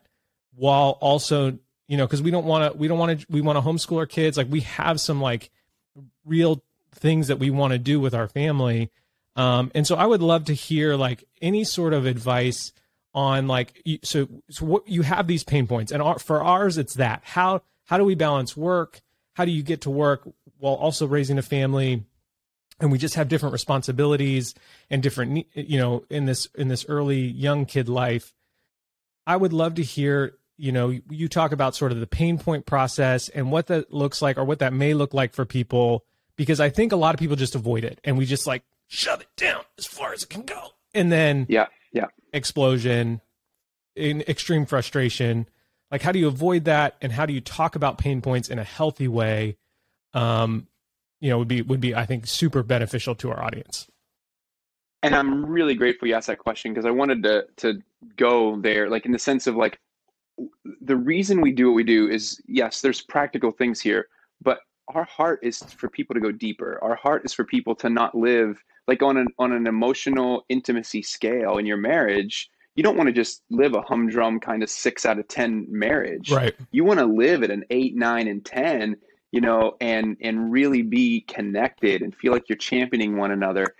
[0.56, 3.58] while also you know because we don't want to we don't want to we want
[3.58, 4.38] to homeschool our kids.
[4.38, 5.52] Like we have some like
[6.26, 6.64] real
[6.96, 8.92] things that we want to do with our family.
[9.36, 12.72] Um and so i would love to hear like any sort of advice
[13.14, 16.96] on like so so what you have these pain points and our, for ours it's
[16.96, 17.22] that.
[17.24, 19.02] How how do we balance work?
[19.34, 22.04] How do you get to work while also raising a family?
[22.80, 24.56] And we just have different responsibilities
[24.90, 28.34] and different you know in this in this early young kid life.
[29.26, 32.66] I would love to hear you know you talk about sort of the pain point
[32.66, 36.60] process and what that looks like or what that may look like for people because
[36.60, 39.28] I think a lot of people just avoid it and we just like shove it
[39.36, 40.70] down as far as it can go.
[40.94, 42.08] And then yeah, yeah.
[42.32, 43.22] explosion,
[43.96, 45.48] in extreme frustration.
[45.92, 48.60] Like how do you avoid that and how do you talk about pain points in
[48.60, 49.58] a healthy way?
[50.14, 50.68] Um,
[51.20, 53.88] you know, would be would be I think super beneficial to our audience.
[55.02, 57.82] And I'm really grateful you asked that question because I wanted to to
[58.18, 59.80] go there, like in the sense of like
[60.82, 64.08] the reason we do what we do is yes, there's practical things here,
[64.42, 64.60] but
[64.94, 66.80] our heart is for people to go deeper.
[66.82, 71.02] Our heart is for people to not live like on an on an emotional intimacy
[71.02, 72.50] scale in your marriage.
[72.76, 76.32] You don't want to just live a humdrum kind of six out of ten marriage.
[76.32, 76.56] Right.
[76.72, 78.98] You want to live at an eight, nine, and ten,
[79.32, 83.76] you know, and and really be connected and feel like you're championing one another.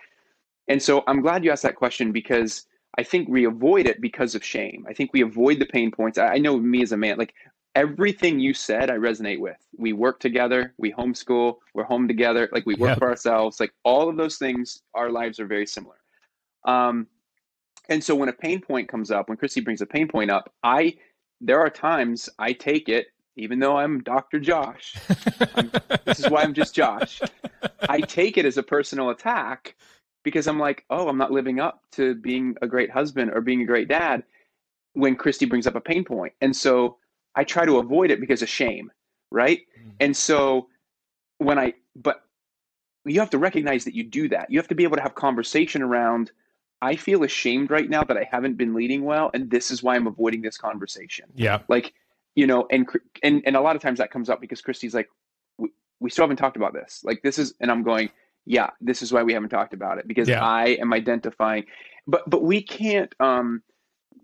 [0.68, 4.34] And so I'm glad you asked that question because I think we avoid it because
[4.34, 4.86] of shame.
[4.88, 6.18] I think we avoid the pain points.
[6.18, 7.34] I, know me as a man, like
[7.74, 9.56] everything you said, I resonate with.
[9.76, 12.98] We work together, we homeschool, we're home together, like we work yep.
[12.98, 13.58] for ourselves.
[13.58, 15.96] Like all of those things, our lives are very similar.
[16.64, 17.08] Um,
[17.88, 20.52] and so when a pain point comes up, when Christi brings a pain point up,
[20.62, 20.94] I
[21.40, 24.38] there are times I take it, even though I'm Dr.
[24.38, 24.96] Josh.
[25.56, 25.70] I'm,
[26.06, 27.20] this is why I'm just Josh.
[27.88, 29.74] I take it as a personal attack
[30.24, 33.62] because I'm like, oh, I'm not living up to being a great husband or being
[33.62, 34.24] a great dad
[34.94, 36.32] when Christi brings up a pain point.
[36.40, 36.96] And so
[37.36, 38.90] I try to avoid it because of shame,
[39.30, 39.60] right?
[39.78, 39.90] Mm-hmm.
[40.00, 40.68] And so
[41.38, 42.22] when I, but
[43.04, 44.50] you have to recognize that you do that.
[44.50, 46.30] You have to be able to have conversation around,
[46.80, 49.30] I feel ashamed right now that I haven't been leading well.
[49.34, 51.26] And this is why I'm avoiding this conversation.
[51.34, 51.60] Yeah.
[51.68, 51.92] Like,
[52.34, 52.88] you know, and,
[53.22, 55.08] and, and a lot of times that comes up because Christi's like,
[55.58, 55.68] we,
[56.00, 57.02] we still haven't talked about this.
[57.04, 58.10] Like this is, and I'm going,
[58.46, 60.44] yeah, this is why we haven't talked about it because yeah.
[60.44, 61.64] I am identifying,
[62.06, 63.14] but but we can't.
[63.20, 63.62] Um,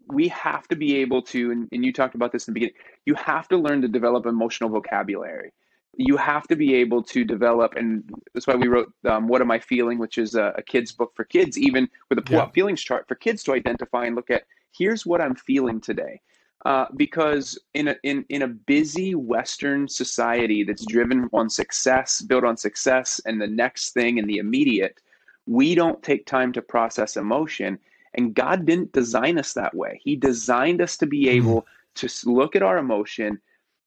[0.09, 2.75] we have to be able to, and, and you talked about this in the beginning.
[3.07, 5.53] You have to learn to develop emotional vocabulary.
[5.97, 8.03] You have to be able to develop, and
[8.35, 11.13] that's why we wrote um, "What Am I Feeling," which is a, a kid's book
[11.15, 12.53] for kids, even with a pull-out yeah.
[12.53, 14.45] feelings chart for kids to identify and look at.
[14.77, 16.21] Here's what I'm feeling today.
[16.67, 22.45] Uh, because in a in in a busy Western society that's driven on success, built
[22.45, 25.01] on success, and the next thing and the immediate,
[25.47, 27.79] we don't take time to process emotion.
[28.15, 30.01] And God didn't design us that way.
[30.03, 31.49] He designed us to be mm-hmm.
[31.49, 33.41] able to look at our emotion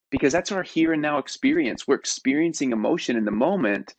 [0.09, 1.87] because that's our here and now experience.
[1.87, 3.95] We're experiencing emotion in the moment.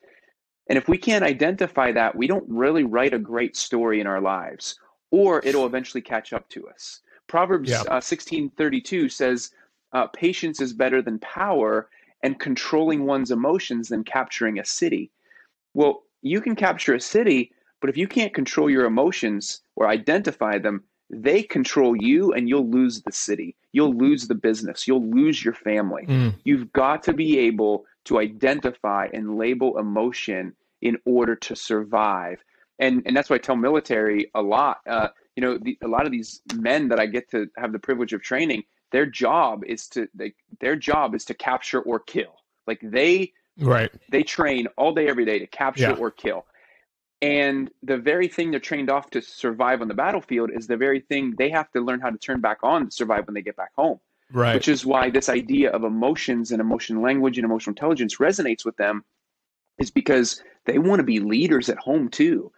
[0.69, 4.21] And if we can't identify that, we don't really write a great story in our
[4.21, 4.79] lives,
[5.11, 7.01] or it'll eventually catch up to us.
[7.27, 7.83] Proverbs yeah.
[7.83, 9.51] uh, 16:32 says,
[9.93, 11.89] uh, "Patience is better than power,
[12.23, 15.11] and controlling one's emotions than capturing a city."
[15.75, 20.59] Well, you can capture a city, but if you can't control your emotions or identify
[20.59, 23.57] them, they control you, and you'll lose the city.
[23.73, 24.89] You'll lose the business.
[24.89, 26.07] You'll lose your family.
[26.07, 26.35] Mm.
[26.45, 32.43] You've got to be able to identify and label emotion in order to survive.
[32.79, 34.79] And and that's why I tell military a lot.
[34.87, 37.79] Uh, you know, the, a lot of these men that I get to have the
[37.79, 42.35] privilege of training, their job is to they, their job is to capture or kill.
[42.67, 45.97] Like they right they train all day every day to capture yeah.
[45.97, 46.45] or kill.
[47.23, 51.01] And the very thing they're trained off to survive on the battlefield is the very
[51.01, 53.57] thing they have to learn how to turn back on to survive when they get
[53.57, 53.99] back home.
[54.33, 54.55] Right.
[54.55, 58.77] Which is why this idea of emotions and emotional language and emotional intelligence resonates with
[58.77, 59.05] them
[59.79, 62.53] is because they want to be leaders at home too.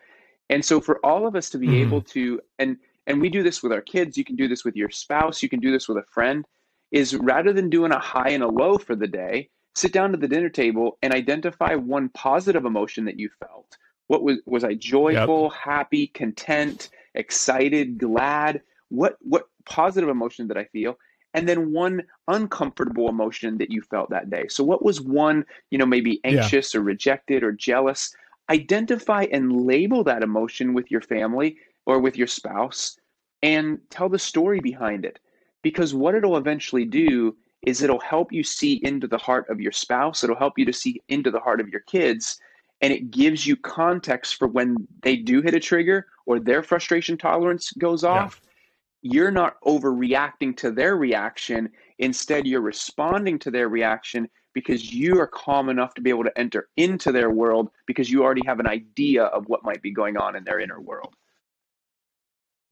[0.50, 1.88] And so for all of us to be mm-hmm.
[1.88, 4.74] able to and and we do this with our kids, you can do this with
[4.76, 6.44] your spouse, you can do this with a friend,
[6.90, 10.18] is rather than doing a high and a low for the day, sit down to
[10.18, 13.76] the dinner table and identify one positive emotion that you felt.
[14.08, 15.52] What was was I joyful, yep.
[15.52, 18.62] happy, content, excited, glad?
[18.88, 20.96] What what positive emotion did I feel?
[21.36, 24.46] and then one uncomfortable emotion that you felt that day.
[24.48, 26.80] So what was one, you know, maybe anxious yeah.
[26.80, 28.16] or rejected or jealous?
[28.50, 32.98] Identify and label that emotion with your family or with your spouse
[33.42, 35.18] and tell the story behind it.
[35.62, 39.72] Because what it'll eventually do is it'll help you see into the heart of your
[39.72, 42.40] spouse, it'll help you to see into the heart of your kids,
[42.80, 47.16] and it gives you context for when they do hit a trigger or their frustration
[47.16, 48.40] tolerance goes off.
[48.42, 49.12] Yeah.
[49.12, 51.70] You're not overreacting to their reaction.
[51.98, 56.32] Instead, you're responding to their reaction because you are calm enough to be able to
[56.34, 60.16] enter into their world because you already have an idea of what might be going
[60.16, 61.14] on in their inner world.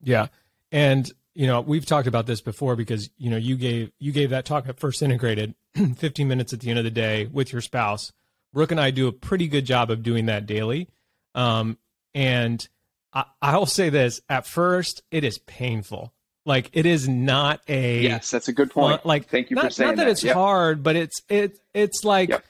[0.01, 0.29] Yeah.
[0.71, 4.31] And you know, we've talked about this before because, you know, you gave you gave
[4.31, 5.53] that talk at First Integrated
[5.97, 8.11] 15 minutes at the end of the day with your spouse.
[8.51, 10.89] Brooke and I do a pretty good job of doing that daily.
[11.35, 11.77] Um,
[12.15, 12.67] and
[13.13, 16.14] I, I'll say this at first, it is painful
[16.45, 19.05] like it is not a yes, that's a good point.
[19.05, 19.95] like thank you not, for saying that.
[19.95, 20.11] not that, that.
[20.11, 20.35] it's yep.
[20.35, 22.45] hard, but it's it it's like yep.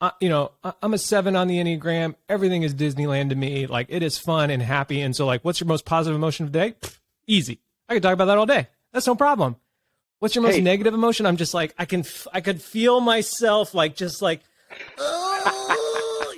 [0.00, 2.14] I, you know, I'm a seven on the Enneagram.
[2.28, 3.66] Everything is Disneyland to me.
[3.66, 5.00] Like it is fun and happy.
[5.00, 6.74] And so, like, what's your most positive emotion of the day?
[7.28, 7.60] easy.
[7.88, 8.66] I could talk about that all day.
[8.92, 9.56] That's no problem.
[10.18, 10.60] What's your most hey.
[10.62, 11.26] negative emotion?
[11.26, 14.40] I'm just like I can I could feel myself like just like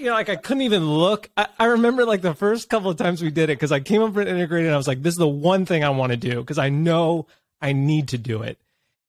[0.00, 1.28] you know like I couldn't even look.
[1.36, 4.02] I, I remember like the first couple of times we did it because I came
[4.02, 6.16] up with integrated and I was like this is the one thing I want to
[6.16, 7.26] do because I know
[7.60, 8.58] I need to do it,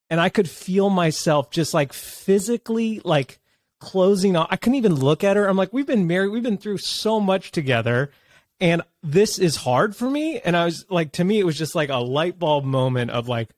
[0.09, 3.39] and I could feel myself just like physically like
[3.79, 4.47] closing off.
[4.51, 5.47] I couldn't even look at her.
[5.47, 8.11] I'm like we've been married, we've been through so much together,
[8.59, 10.41] and this is hard for me.
[10.41, 13.29] And I was like to me it was just like a light bulb moment of
[13.29, 13.49] like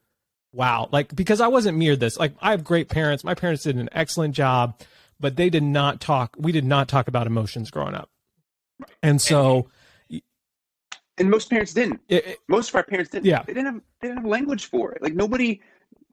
[0.53, 2.17] wow, like because I wasn't mirrored this.
[2.17, 3.23] Like I have great parents.
[3.23, 4.79] My parents did an excellent job,
[5.19, 6.35] but they did not talk.
[6.37, 8.09] We did not talk about emotions growing up,
[9.01, 9.69] and so.
[11.19, 12.01] And most parents didn't.
[12.09, 13.25] It, it, most of our parents didn't.
[13.25, 13.43] Yeah.
[13.43, 15.01] They didn't have they didn't have language for it.
[15.01, 15.61] Like nobody.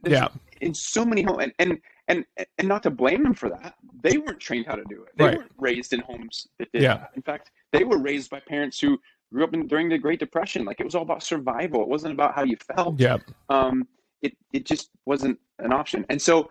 [0.04, 0.28] Yeah.
[0.60, 3.76] In so many homes, and, and and and not to blame them for that.
[4.02, 5.16] They weren't trained how to do it.
[5.16, 5.38] They right.
[5.38, 6.98] weren't raised in homes that did yeah.
[6.98, 7.10] that.
[7.16, 9.00] In fact, they were raised by parents who
[9.32, 10.66] grew up in, during the Great Depression.
[10.66, 11.80] Like it was all about survival.
[11.80, 13.00] It wasn't about how you felt.
[13.00, 13.18] Yeah.
[13.48, 13.88] Um,
[14.20, 16.04] it it just wasn't an option.
[16.10, 16.50] And so,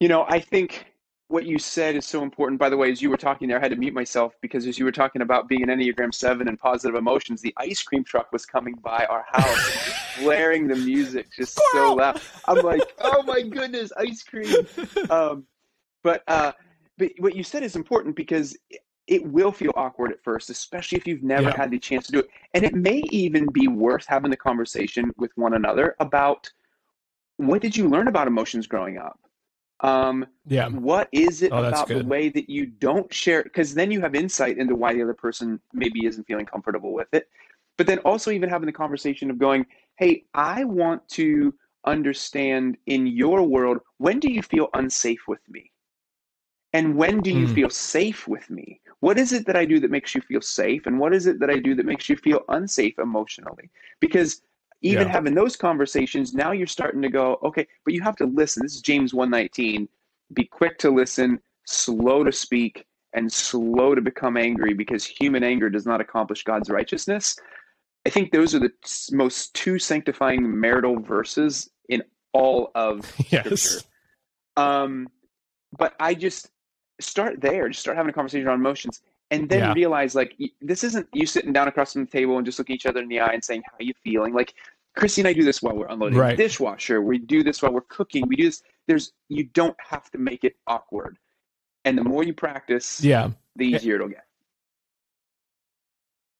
[0.00, 0.91] you know, I think
[1.32, 2.60] what you said is so important.
[2.60, 4.78] By the way, as you were talking there, I had to mute myself because as
[4.78, 8.30] you were talking about being an Enneagram Seven and positive emotions, the ice cream truck
[8.32, 12.20] was coming by our house, blaring the music just so loud.
[12.46, 14.54] I'm like, oh my goodness, ice cream.
[15.10, 15.46] Um,
[16.02, 16.52] but uh,
[16.98, 18.56] but what you said is important because
[19.06, 21.56] it will feel awkward at first, especially if you've never yeah.
[21.56, 22.28] had the chance to do it.
[22.54, 26.50] And it may even be worth having the conversation with one another about
[27.36, 29.18] what did you learn about emotions growing up?
[29.82, 30.68] Um, yeah.
[30.68, 33.42] What is it oh, about the way that you don't share?
[33.42, 37.08] Because then you have insight into why the other person maybe isn't feeling comfortable with
[37.12, 37.28] it.
[37.76, 39.66] But then also even having the conversation of going,
[39.98, 41.52] hey, I want to
[41.84, 45.72] understand in your world, when do you feel unsafe with me?
[46.72, 47.54] And when do you mm.
[47.54, 48.80] feel safe with me?
[49.00, 50.86] What is it that I do that makes you feel safe?
[50.86, 53.68] And what is it that I do that makes you feel unsafe emotionally?
[54.00, 54.42] Because
[54.82, 55.12] even yeah.
[55.12, 58.62] having those conversations, now you're starting to go, okay, but you have to listen.
[58.62, 59.88] This is James 119.
[60.34, 65.70] Be quick to listen, slow to speak, and slow to become angry because human anger
[65.70, 67.36] does not accomplish God's righteousness.
[68.06, 68.72] I think those are the
[69.12, 73.60] most two sanctifying marital verses in all of yes.
[73.60, 73.88] Scripture.
[74.56, 75.08] Um,
[75.78, 76.50] but I just
[77.00, 77.68] start there.
[77.68, 79.72] Just start having a conversation on emotions, and then yeah.
[79.72, 82.84] realize like this isn't you sitting down across from the table and just looking each
[82.84, 84.34] other in the eye and saying how you feeling.
[84.34, 84.54] Like
[84.94, 86.36] Christi and I do this while we're unloading right.
[86.36, 87.00] the dishwasher.
[87.00, 88.28] We do this while we're cooking.
[88.28, 88.62] We do this.
[88.86, 91.16] There's you don't have to make it awkward,
[91.86, 93.76] and the more you practice, yeah, the eh.
[93.76, 94.26] easier it'll get.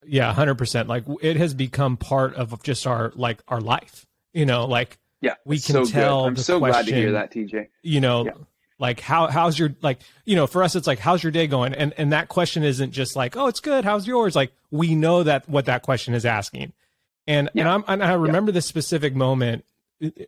[0.05, 0.87] Yeah, hundred percent.
[0.87, 4.05] Like it has become part of just our like our life.
[4.33, 6.23] You know, like yeah, we can so tell.
[6.23, 6.27] Good.
[6.27, 7.69] I'm so question, glad to hear that, TJ.
[7.81, 8.33] You know, yeah
[8.79, 11.73] like how how's your like you know for us it's like how's your day going?
[11.73, 13.85] And and that question isn't just like oh it's good.
[13.85, 14.35] How's yours?
[14.35, 16.73] Like we know that what that question is asking.
[17.27, 17.61] And yeah.
[17.61, 18.55] and I'm and I remember yeah.
[18.55, 19.65] this specific moment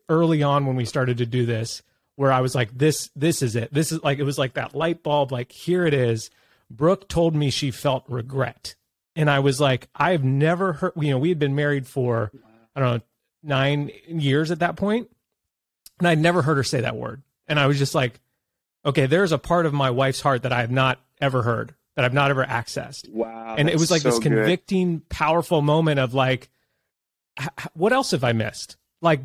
[0.08, 1.82] early on when we started to do this
[2.16, 3.74] where I was like this this is it.
[3.74, 6.30] This is like it was like that light bulb like here it is.
[6.70, 8.76] Brooke told me she felt regret.
[9.16, 12.32] And I was like I've never heard you know we had been married for
[12.76, 13.02] I don't know
[13.44, 15.10] 9 years at that point.
[16.00, 17.22] And I'd never heard her say that word.
[17.48, 18.20] And I was just like
[18.86, 22.06] okay, there's a part of my wife's heart that I have not ever heard, that
[22.06, 23.10] I've not ever accessed.
[23.10, 23.56] Wow.
[23.58, 25.10] And it was like so this convicting, good.
[25.10, 26.50] powerful moment of like,
[27.74, 28.78] what else have I missed?
[29.02, 29.22] Like,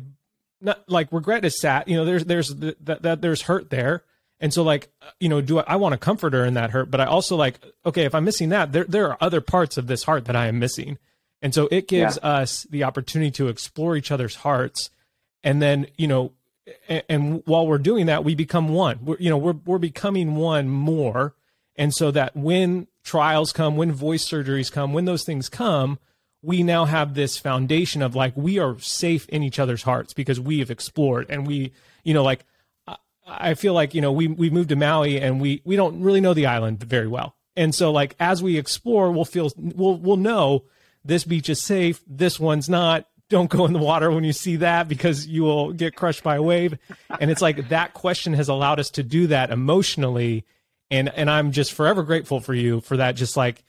[0.61, 1.85] not like regret is sad.
[1.87, 4.03] You know, there's there's that the, there's hurt there,
[4.39, 6.69] and so like uh, you know, do I, I want to comfort her in that
[6.69, 6.91] hurt?
[6.91, 9.87] But I also like, okay, if I'm missing that, there there are other parts of
[9.87, 10.99] this heart that I am missing,
[11.41, 12.29] and so it gives yeah.
[12.29, 14.91] us the opportunity to explore each other's hearts,
[15.43, 16.31] and then you know
[17.07, 18.99] and, while we're doing that, we become one.
[19.03, 21.35] We're, you know, we're we're becoming one more,
[21.75, 25.99] and so that when trials come, when voice surgeries come, when those things come,
[26.41, 30.39] we now have this foundation of like we are safe in each other's hearts because
[30.39, 31.71] we have explored and we,
[32.03, 32.45] you know, like
[33.27, 36.21] I feel like you know we we moved to Maui and we we don't really
[36.21, 40.17] know the island very well, and so like as we explore, we'll feel we'll we'll
[40.17, 40.65] know
[41.03, 44.57] this beach is safe, this one's not, don't go in the water when you see
[44.57, 46.77] that because you will get crushed by a wave.
[47.19, 50.45] And it's like that question has allowed us to do that emotionally.
[50.91, 53.63] And and I'm just forever grateful for you for that just like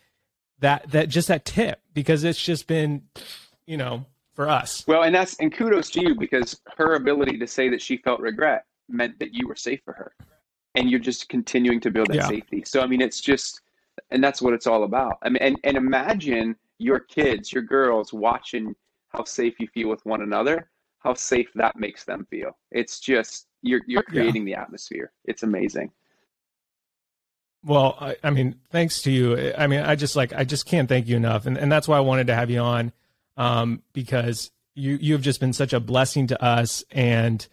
[0.59, 3.03] that that just that tip because it's just been
[3.65, 4.05] you know
[4.35, 4.85] for us.
[4.87, 8.21] Well, and that's and kudos to you because her ability to say that she felt
[8.21, 10.13] regret meant that you were safe for her.
[10.75, 12.29] And you're just continuing to build that yeah.
[12.29, 12.65] safety.
[12.67, 13.63] So I mean it's just
[14.11, 15.19] and that's what it's all about.
[15.23, 18.75] I mean and, and imagine your kids, your girls watching
[19.13, 22.57] how safe you feel with one another, how safe that makes them feel.
[22.71, 24.57] It's just you're you're creating yeah.
[24.57, 25.13] the atmosphere.
[25.25, 25.91] It's amazing.
[27.65, 29.53] Well, I, I, mean, thanks to you.
[29.57, 31.97] I mean, I just like I just can't thank you enough, and and that's why
[31.97, 32.93] I wanted to have you on,
[33.37, 37.47] um, because you you have just been such a blessing to us, and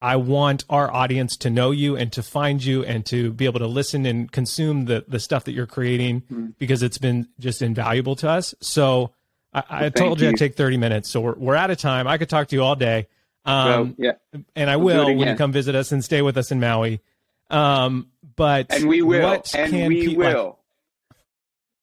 [0.00, 3.58] I want our audience to know you and to find you and to be able
[3.58, 6.46] to listen and consume the the stuff that you're creating mm-hmm.
[6.58, 8.54] because it's been just invaluable to us.
[8.60, 9.12] So
[9.56, 12.06] I, I told you, you I'd take 30 minutes, so we're we're out of time.
[12.06, 13.06] I could talk to you all day.
[13.44, 16.36] Um, well, yeah, and I we'll will when you come visit us and stay with
[16.36, 17.00] us in Maui.
[17.48, 20.58] Um, but and we will, and we pe- will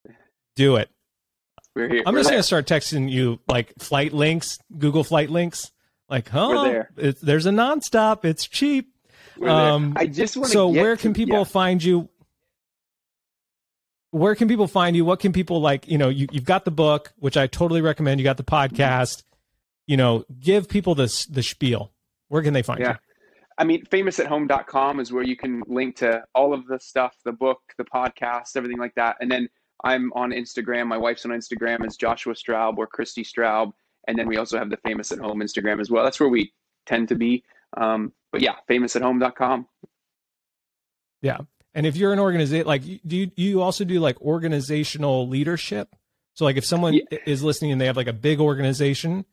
[0.05, 0.15] like,
[0.55, 0.89] do it.
[1.76, 2.03] We're here.
[2.05, 2.36] I'm We're just there.
[2.36, 5.71] gonna start texting you like flight links, Google flight links.
[6.09, 6.63] Like, huh?
[6.65, 6.89] There.
[6.97, 8.24] It's, there's a nonstop.
[8.26, 8.93] It's cheap.
[9.41, 11.43] Um, I just want So where can people yeah.
[11.43, 12.09] find you?
[14.14, 15.05] Where can people find you?
[15.05, 15.88] What can people like?
[15.88, 18.20] You know, you, you've got the book, which I totally recommend.
[18.20, 19.24] You got the podcast.
[19.88, 21.91] You know, give people this the spiel.
[22.28, 22.91] Where can they find yeah.
[22.91, 22.97] you?
[23.57, 27.61] I mean, famousathome.com is where you can link to all of the stuff, the book,
[27.78, 29.18] the podcast, everything like that.
[29.20, 29.49] And then
[29.84, 30.88] I'm on Instagram.
[30.88, 33.72] My wife's on Instagram as Joshua Straub or Christi Straub.
[34.07, 36.03] And then we also have the Famous at Home Instagram as well.
[36.03, 36.53] That's where we
[36.86, 37.43] tend to be.
[37.78, 39.68] Um, but yeah, famousathome.com.
[41.22, 41.39] Yeah.
[41.76, 45.95] And if you're an organization, like, do you, you also do like organizational leadership?
[46.36, 47.19] So, like, if someone yeah.
[47.26, 49.26] is listening and they have like a big organization,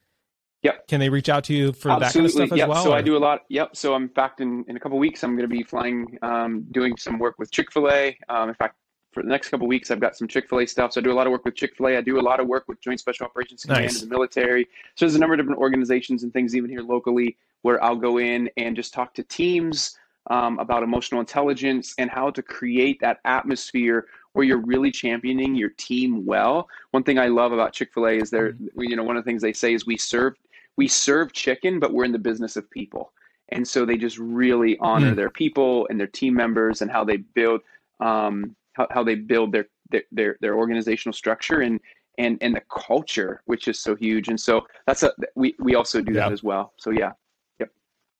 [0.63, 0.89] Yep.
[0.89, 2.01] Can they reach out to you for Absolutely.
[2.01, 2.69] that kind of stuff as yep.
[2.69, 2.85] well?
[2.85, 2.97] So or?
[2.97, 3.43] I do a lot.
[3.49, 3.77] Yep.
[3.77, 6.97] So in fact, in, in a couple weeks, I'm going to be flying, um, doing
[6.97, 8.19] some work with Chick Fil A.
[8.29, 8.77] Um, in fact,
[9.13, 10.93] for the next couple weeks, I've got some Chick Fil A stuff.
[10.93, 11.97] So I do a lot of work with Chick Fil A.
[11.97, 14.03] I do a lot of work with Joint Special Operations Command nice.
[14.03, 14.65] and the military.
[14.97, 18.19] So there's a number of different organizations and things even here locally where I'll go
[18.19, 19.97] in and just talk to teams
[20.29, 25.71] um, about emotional intelligence and how to create that atmosphere where you're really championing your
[25.71, 26.69] team well.
[26.93, 28.83] One thing I love about Chick Fil A is they're, mm-hmm.
[28.83, 30.35] you know, one of the things they say is we serve
[30.77, 33.13] we serve chicken, but we're in the business of people.
[33.51, 35.17] And so they just really honor mm.
[35.17, 37.61] their people and their team members and how they build
[37.99, 39.67] um, how, how they build their,
[40.13, 41.81] their their organizational structure and
[42.19, 44.29] and and the culture, which is so huge.
[44.29, 46.73] And so that's a we we also do that as well.
[46.77, 47.13] So yeah,
[47.59, 47.71] yep,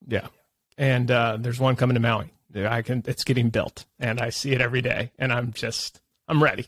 [0.07, 0.27] yeah.
[0.81, 2.31] And uh, there's one coming to Maui.
[2.55, 3.03] I can.
[3.05, 6.67] It's getting built, and I see it every day, and I'm just I'm ready.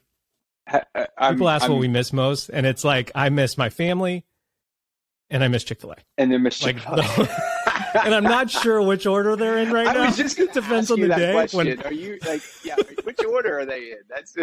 [1.18, 4.24] I'm, People ask I'm, what we miss most, and it's like I miss my family
[5.34, 5.95] and I miss Chick Fil A.
[6.18, 6.97] And then miss Chick Fil A.
[6.97, 7.30] Like,
[8.05, 10.03] and I'm not sure which order they're in right I now.
[10.03, 11.34] I was just to depends on the day.
[11.34, 11.57] Question.
[11.57, 13.97] When, are you like, yeah, which order are they in?
[14.07, 14.36] That's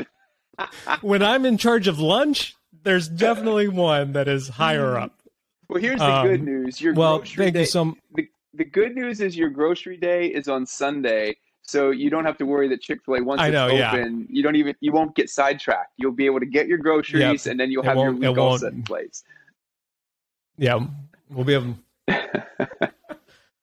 [1.01, 2.57] when I'm in charge of lunch.
[2.83, 5.13] There's definitely one that is higher up.
[5.69, 6.81] Well, here's the um, good news.
[6.81, 7.95] Your well, thank day, you so.
[8.15, 12.39] The, the good news is your grocery day is on Sunday, so you don't have
[12.39, 14.27] to worry that Chick Fil A once I know, it's open, yeah.
[14.29, 15.93] you don't even you won't get sidetracked.
[15.97, 17.51] You'll be able to get your groceries, yep.
[17.51, 19.23] and then you'll have your week all set in place.
[20.57, 20.87] Yeah,
[21.29, 21.77] we'll be able.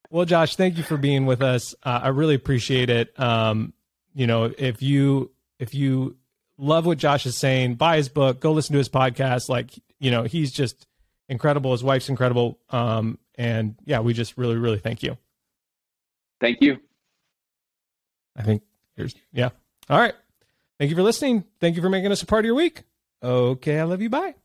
[0.10, 1.76] well, Josh, thank you for being with us.
[1.84, 3.18] Uh, I really appreciate it.
[3.20, 3.74] Um,
[4.14, 6.16] you know, if you if you
[6.58, 9.50] love what Josh is saying, buy his book, go listen to his podcast.
[9.50, 10.88] Like, you know, he's just
[11.30, 11.72] incredible.
[11.72, 12.58] His wife's incredible.
[12.70, 15.18] Um, and yeah, we just really, really thank you.
[16.42, 16.78] Thank you.
[18.36, 18.64] I think
[18.96, 19.50] here's yeah.
[19.90, 20.14] All right.
[20.80, 21.44] Thank you for listening.
[21.60, 22.84] Thank you for making us a part of your week.
[23.24, 24.10] Okay, I love you.
[24.10, 24.36] Bye.